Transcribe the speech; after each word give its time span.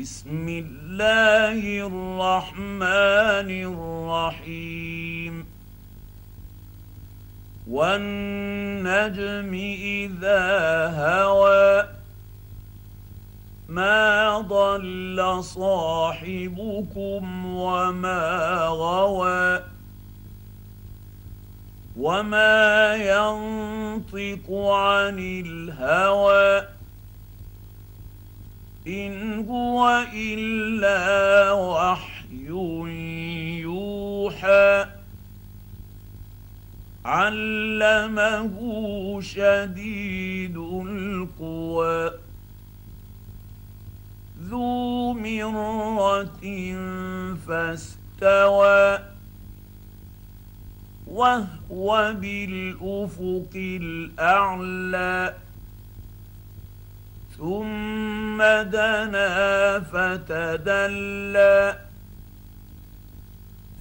بسم 0.00 0.48
الله 0.48 1.86
الرحمن 1.86 3.50
الرحيم. 3.50 5.46
والنجم 7.70 9.54
إذا 9.82 10.44
هوى 10.94 11.88
ما 13.68 14.38
ضل 14.38 15.44
صاحبكم 15.44 17.46
وما 17.46 18.66
غوى 18.68 19.62
وما 21.96 22.94
ينطق 22.94 24.52
عن 24.52 25.18
الهوى. 25.18 26.77
ان 28.88 29.44
هو 29.48 30.06
الا 30.14 31.52
وحي 31.52 32.46
يوحى 33.60 34.86
علمه 37.04 38.56
شديد 39.20 40.56
القوى 40.56 42.10
ذو 44.42 45.12
مره 45.12 46.46
فاستوى 47.46 48.98
وهو 51.06 52.14
بالافق 52.20 53.50
الاعلى 53.54 55.34
ثم 57.38 58.42
دنا 58.42 59.80
فتدلى 59.80 61.76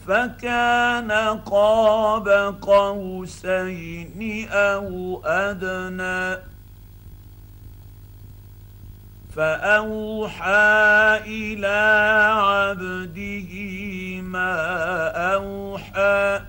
فكان 0.08 1.12
قاب 1.46 2.56
قوسين 2.62 4.48
أو 4.52 5.22
أدنى 5.26 6.42
فأوحى 9.36 11.20
إلى 11.26 11.80
عبده 12.38 13.52
ما 14.22 14.54
أوحى. 15.34 16.42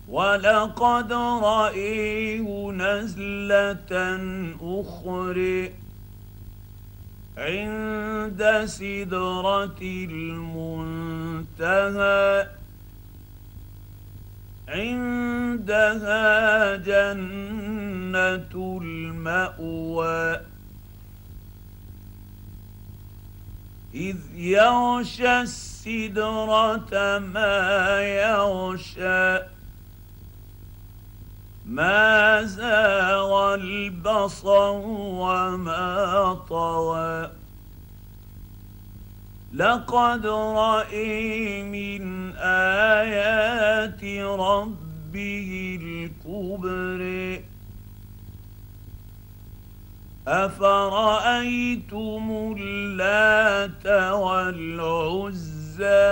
ولقد 0.09 1.13
رايه 1.43 2.71
نزله 2.73 3.93
أخرى 4.63 5.73
عند 7.39 8.63
سدره 8.65 9.81
المنتهى 11.33 11.81
عندها 14.71 16.07
جنة 16.77 18.53
المأوى. 18.83 20.41
إذ 23.95 24.17
يغشى 24.35 25.41
السدرة 25.41 27.19
ما 27.19 28.00
يغشى. 28.03 29.43
ما 31.67 32.43
زاغ 32.43 33.55
البصر 33.55 34.71
وما 35.21 36.34
طوى 36.49 37.40
لقد 39.60 40.26
رأي 40.26 41.62
من 41.62 42.32
آيات 42.37 44.04
ربه 44.41 45.78
الكبر. 45.82 47.00
أفرأيتم 50.28 52.25
اللات 52.59 53.87
والعزى 54.12 56.04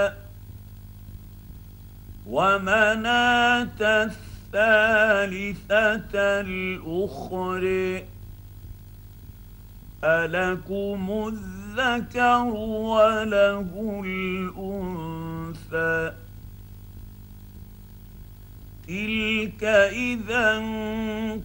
ومناة 2.26 3.80
الثالثة 4.52 5.70
الأخرى؟ 6.40 8.04
ألكم 10.04 11.28
الذ 11.28 11.57
الذكر 11.78 12.44
وله 12.44 14.02
الأنثى. 14.04 16.12
تلك 18.88 19.64
إذا 19.92 20.58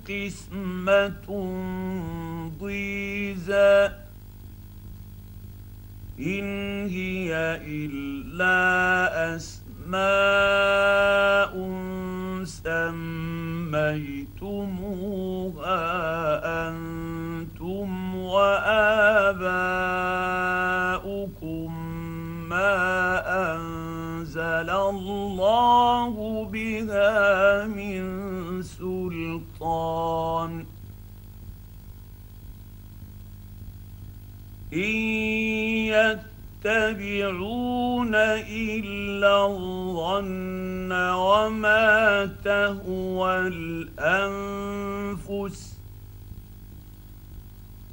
قسمة 0.09 1.27
ضيزى. 2.61 3.89
إن 6.19 6.45
هي 6.89 7.59
إلا 7.65 9.35
أسماء 9.35 9.63
سميتموها 12.45 13.33
أنتم 17.63 18.15
وآباؤكم 18.15 19.23
ما 22.49 23.55
أنزل 23.55 24.69
الله 24.69 26.45
بها 26.45 27.67
من 27.67 28.03
سلطان 28.61 30.65
إن 34.73 34.95
يتبعون 36.65 38.15
الا 38.15 39.45
الظن 39.45 40.91
وما 40.91 42.25
تهوى 42.43 43.47
الانفس 43.47 44.93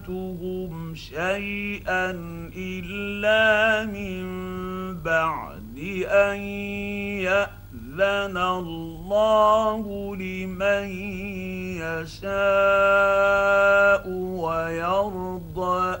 شيئا 0.94 2.10
إلا 2.56 3.86
من 3.86 4.24
بعد 5.00 5.78
أن 6.08 6.36
يأتي 7.24 7.64
اذن 7.94 8.36
الله 8.36 10.16
لمن 10.16 10.88
يشاء 11.78 12.24
ويرضى. 14.42 15.98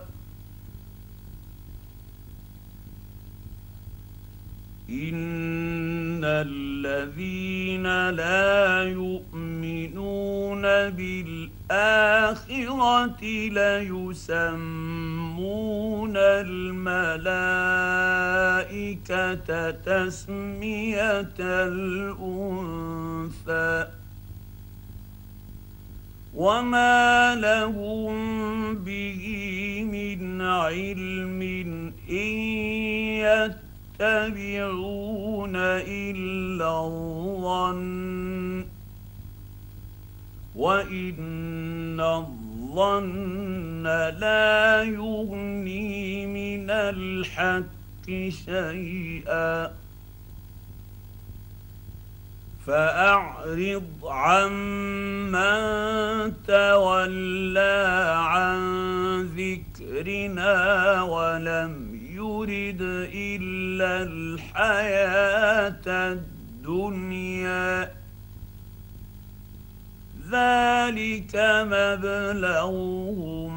إن 4.90 5.63
الذين 6.44 7.86
لا 8.10 8.82
يؤمنون 8.84 10.62
بالآخرة 10.90 12.00
ليسمون 13.58 14.54
الملائكة 16.16 17.30
تسمية 19.70 21.34
الأنثى 21.68 22.84
وما 26.34 27.34
لهم 27.34 28.14
به 28.74 29.24
من 29.92 30.40
علم 30.40 31.42
إن 32.10 33.54
يتبعون 34.00 35.56
إلا 35.56 36.80
الظن 36.84 38.64
وإن 40.54 42.00
الظن 42.00 43.82
لا 44.18 44.82
يغني 44.82 46.26
من 46.26 46.70
الحق 46.70 48.06
شيئا 48.46 49.72
فأعرض 52.66 53.84
عمن 54.04 55.52
تولى 56.46 57.84
عن 58.16 58.60
ذكرنا 59.36 61.02
ولم 61.02 61.93
يرد 62.44 62.80
إلا 63.14 64.02
الحياة 64.02 65.86
الدنيا. 66.12 67.92
ذلك 70.30 71.32
مبلغهم 71.72 73.52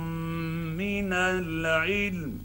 من 0.77 1.13
العلم. 1.13 2.39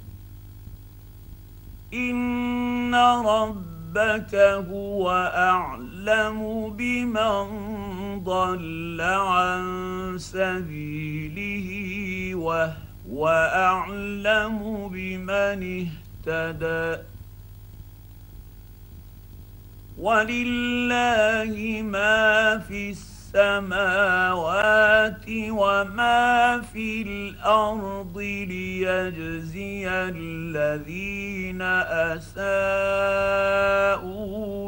إن 1.94 2.94
ربك 2.94 4.34
هو 4.70 5.10
أعلم 5.34 6.68
بمن 6.78 7.44
ضل 8.24 9.00
عن 9.00 9.62
سبيله 10.18 11.68
وهو 12.34 13.28
أعلم 13.54 14.88
بمن 14.88 15.30
اهتدى. 15.30 16.01
ولله 19.98 21.82
ما 21.82 22.58
في 22.58 22.94
السماوات 23.34 25.24
وما 25.28 26.60
في 26.72 27.02
الأرض 27.02 28.18
ليجزي 28.18 29.88
الذين 29.88 31.62
اساءوا 32.12 32.30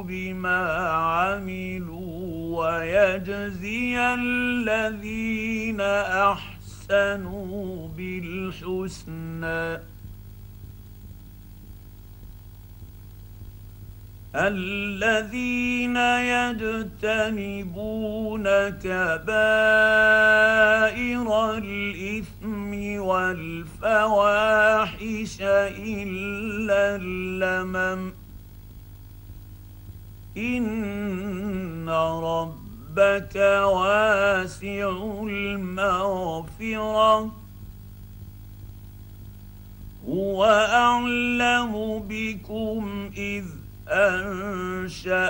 بما 0.02 0.66
عملوا 0.88 2.62
ويجزي 2.62 4.14
الذين 4.14 5.80
احسنوا 6.30 7.88
بالحسنى. 7.88 9.93
الذين 14.34 15.96
يجتنبون 17.06 18.44
كبائر 18.68 19.54
الإثم 21.54 23.00
والفواحش 23.00 24.16
إلا 25.40 26.96
اللمم. 26.96 28.12
إن 30.36 31.88
ربك 31.88 33.36
واسع 33.64 34.90
المغفرة. 35.28 37.32
هو 40.08 40.44
أعلم 40.44 41.98
بكم 42.08 43.10
إذ 43.16 43.44
انشاكم 43.88 45.26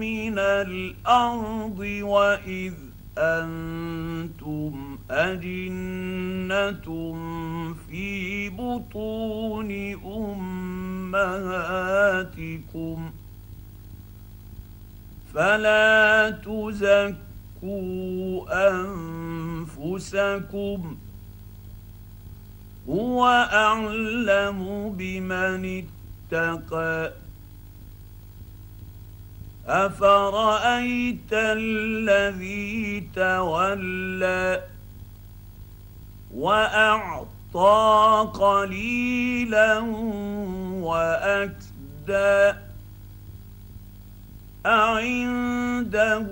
من 0.00 0.38
الأرض 0.38 1.78
واذ 2.02 2.74
أنتم 3.18 4.98
اجنه 5.10 6.84
في 7.88 8.48
بطون 8.48 9.70
امهاتكم 11.54 13.10
فلا 15.34 16.30
تزكوا 16.30 17.12
انفسكم 19.60 20.96
هو 22.88 23.26
اعلم 23.52 24.90
بمن 24.98 25.64
اتقى 25.64 26.01
اتقى 26.32 27.12
أفرأيت 29.66 31.32
الذي 31.32 33.08
تولى 33.14 34.64
وأعطى 36.34 38.30
قليلا 38.34 39.78
وأكدى؟ 40.82 42.58
أعنده 44.66 46.28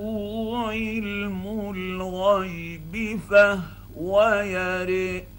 علم 0.69 1.73
الغيب 1.77 3.21
فهو 3.31 4.33
يرئ 4.33 5.30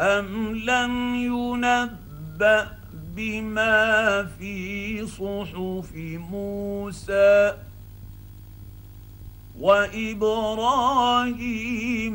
أم 0.00 0.56
لم 0.56 1.14
ينبأ 1.14 2.68
بما 3.16 4.24
في 4.38 5.06
صحف 5.06 5.94
موسى 6.30 7.54
وإبراهيم 9.60 10.94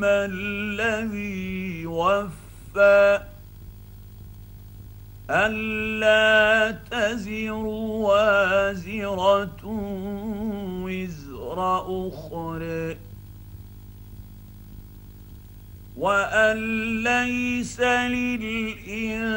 الذي 0.03 1.85
وفى 1.85 3.21
ألا 5.29 6.71
تزر 6.91 7.65
وازرة 8.05 9.65
وزر 10.83 11.59
أخرى 12.07 12.97
وان 15.97 16.57
ليس 17.03 17.79
للانسان 17.79 19.29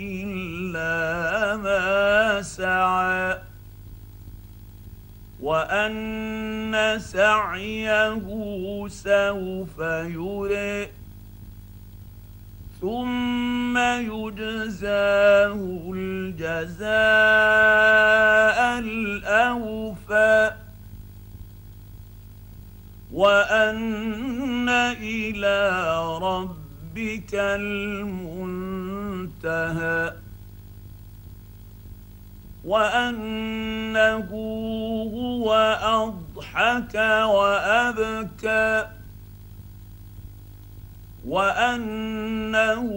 الا 0.00 1.56
ما 1.56 2.42
سعى 2.42 3.38
وان 5.40 6.98
سعيه 6.98 8.18
سوف 8.88 9.78
يرى 9.78 10.88
ثم 12.80 13.78
يجزاه 13.78 15.54
الجزاء 15.94 16.88
الاوفى 18.78 20.50
وأن 23.18 24.68
إلى 25.02 25.58
ربك 26.22 27.34
المنتهى 27.34 28.54
وأنه 32.64 34.28
هو 35.14 35.54
أضحك 35.82 36.94
وأبكى 37.34 38.86
وأنه 41.26 42.88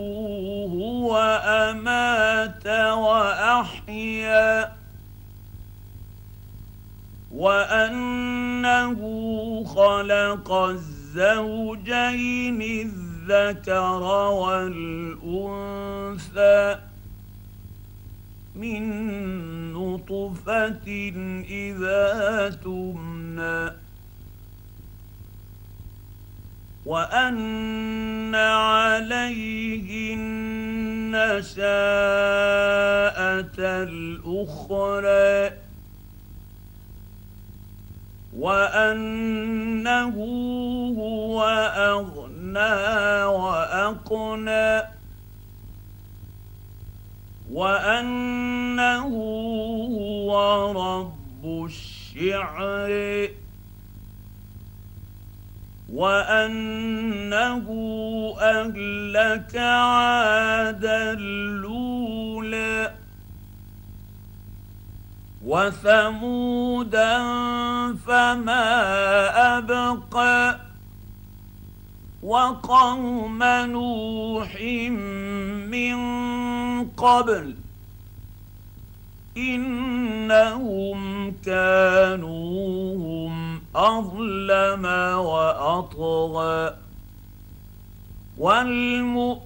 هو 0.74 1.18
أمات 1.46 2.68
وأحيا 2.98 4.72
وانه 8.66 9.64
خلق 9.66 10.52
الزوجين 10.52 12.62
الذكر 12.62 14.04
والأنثى 15.24 16.78
من 18.56 18.84
نطفة 19.74 20.88
إذا 21.50 22.50
تمنى 22.64 23.72
وأن 26.86 28.36
عليه 28.36 30.14
النشاءه 30.14 31.72
الأخرى 33.60 35.52
وأنه 38.42 40.16
هو 40.98 41.44
أغنى 41.78 43.24
وأقنى 43.24 44.82
وأنه 47.52 49.14
هو 49.98 50.32
رب 50.72 51.66
الشعر 51.66 53.30
وأنه 55.94 57.68
أهلك 58.42 59.58
عادا 59.58 61.12
الاولى 61.12 62.01
وثمودا 65.52 67.18
فما 68.08 68.68
أبقى 69.58 70.60
وقوم 72.24 73.44
نوح 73.44 74.62
من 75.68 75.98
قبل 76.88 77.56
إنهم 79.38 81.32
كانوا 81.46 82.96
هم 82.98 83.62
أظلم 83.76 84.86
وأطغى 85.18 86.76
والمؤتفكة 88.38 89.42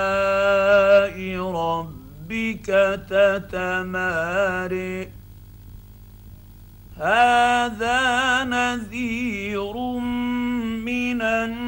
ربك 1.41 2.67
تتماري؟ 3.11 5.09
هذا 6.99 8.45
نذير 8.45 9.77
من 10.85 11.23
النذر 11.23 11.66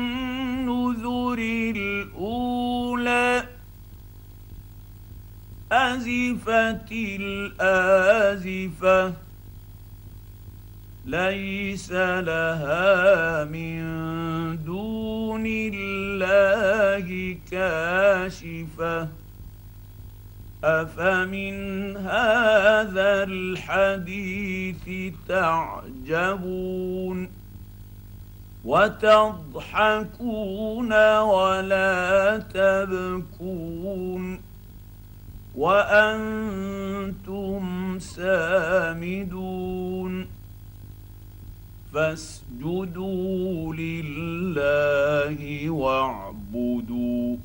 ازفت 5.72 6.92
الآزفة 7.60 9.12
ليس 11.06 11.92
لها 11.92 13.44
من 13.44 13.78
دون 14.64 15.44
الله 15.46 17.36
كاشفة 17.50 19.08
أفمن 20.64 21.96
هذا 21.96 23.22
الحديث 23.22 25.14
تعجبون 25.28 27.28
وتضحكون 28.64 30.12
ولا 31.18 32.38
تبكون 32.54 34.37
وأنتم 35.58 37.58
سامدون. 37.98 40.26
فاسجدوا 41.94 43.74
لله 43.74 45.70
واعبدوا. 45.70 47.36